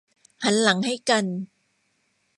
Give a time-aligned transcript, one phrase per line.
[0.43, 1.25] หันหลังให้กัน